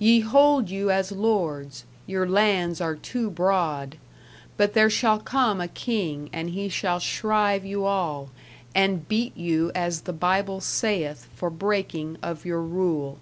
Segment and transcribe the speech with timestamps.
[0.00, 3.96] Ye hold you as lords; your lands are too broad,
[4.56, 8.30] But there shall come a king and he shall shrive you all
[8.74, 13.18] And beat you as the bible saith for breaking of your Rule.